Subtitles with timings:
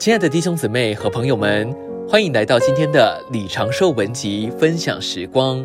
[0.00, 1.70] 亲爱的弟兄姊妹和朋友们，
[2.08, 5.62] 欢迎来到今天的李长寿文集分享时光。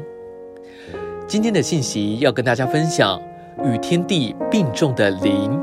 [1.26, 3.18] 今天的信息要跟大家分享
[3.64, 5.58] 与天地并重的灵。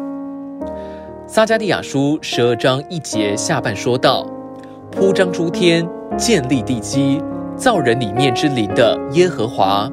[1.27, 4.27] 撒迦利亚书十二章一节下半说道
[4.91, 7.21] ：“铺张诸天，建立地基，
[7.55, 9.87] 造人里面之灵的耶和华。”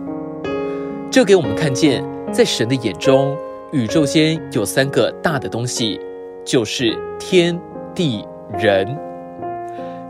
[1.11, 2.01] 这给我们看见，
[2.31, 3.35] 在神的眼中，
[3.73, 5.99] 宇宙间有三个大的东西，
[6.45, 7.59] 就是天
[7.93, 8.25] 地。
[8.57, 8.97] 人，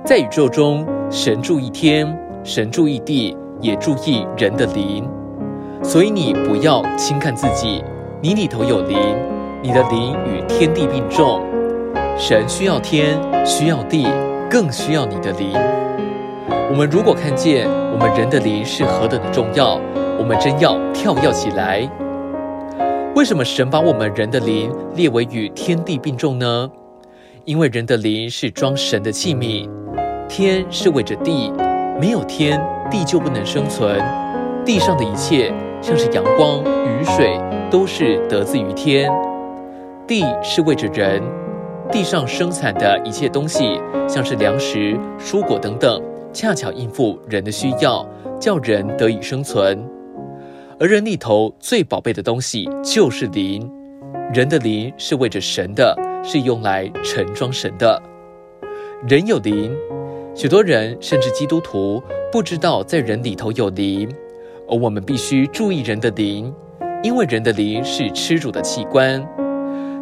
[0.06, 5.08] 在宇宙中，神注意天，神注意地，也注意人的灵。
[5.84, 7.84] 所以你不要轻看自己，
[8.22, 8.98] 你里头有灵，
[9.62, 11.42] 你的灵与天地并重。
[12.18, 14.08] 神需要天，需要地，
[14.50, 15.52] 更需要你的灵。
[16.72, 19.80] 我们如果看见我们人的灵是何等的重要，
[20.18, 21.88] 我们真要跳跃起来。
[23.16, 26.70] 为什么神把我们人的灵列为与天地并重呢？
[27.46, 29.70] 因为人的灵是装神的器皿，
[30.28, 31.52] 天是为着地，
[32.00, 34.00] 没有天，地就不能生存。
[34.66, 37.40] 地上的一切，像是阳光、雨水，
[37.72, 39.10] 都是得自于天。
[40.08, 41.22] 地是为着人，
[41.92, 46.02] 地上生产的一切东西，像是粮食、蔬果等等，
[46.34, 48.08] 恰巧应付人的需要，
[48.40, 49.84] 叫人得以生存。
[50.80, 53.70] 而人里头最宝贝的东西就是灵，
[54.34, 55.96] 人的灵是为着神的。
[56.24, 58.02] 是用来盛装神的。
[59.08, 59.76] 人有灵，
[60.36, 64.10] 许多人甚至基督徒不知道在人里头有灵，
[64.68, 66.54] 而我们必须注意人的灵，
[67.02, 69.26] 因为人的灵是吃主的器官。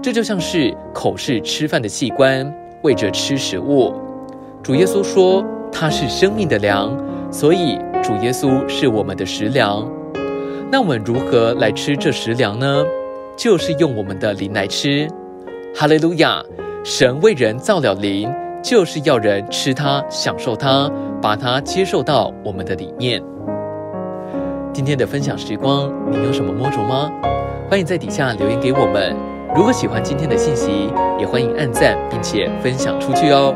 [0.02, 3.94] 这就像是口是吃饭的器官，为着吃食物。
[4.64, 6.96] 主耶稣说他是生命的粮，
[7.32, 9.88] 所以主耶稣是我们的食粮。
[10.72, 12.86] 那我们如何来吃这食粮呢？
[13.36, 15.08] 就是用我们的灵来吃。
[15.80, 16.44] 哈利路亚！
[16.84, 18.34] 神为人造了灵，
[18.64, 20.92] 就是要人吃它、享受它，
[21.22, 23.22] 把它接受到我们的里面。
[24.74, 27.12] 今天的分享时光，你有什么摸着吗？
[27.70, 29.16] 欢迎在底下留言给我们。
[29.56, 33.54] 如果喜欢今天的信息，也欢迎按赞并且分享出去哦。